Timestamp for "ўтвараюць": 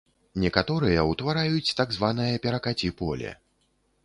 1.11-1.75